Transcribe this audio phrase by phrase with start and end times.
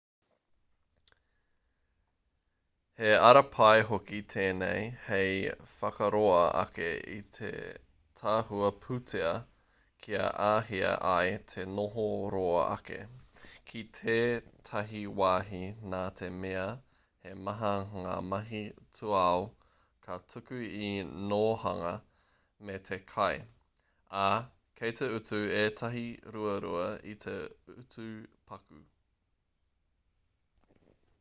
[3.03, 5.31] he ara pai hoki tēnei hei
[5.69, 7.49] whakaroa ake i te
[8.19, 9.31] tahua pūtea
[10.07, 10.83] kia āhei
[11.13, 12.99] ai te noho roa ake
[13.71, 15.63] ki tētahi wāhi
[15.95, 16.67] nā te mea
[17.25, 17.73] he maha
[18.05, 18.63] ngā mahi
[18.99, 19.41] tūao
[20.09, 21.97] ka tuku i te nōhanga
[22.69, 23.33] me te kai
[24.29, 24.29] ā
[24.83, 26.07] kei te utu ētahi
[26.37, 27.37] ruarua i te
[27.81, 28.07] utu
[28.53, 28.87] paku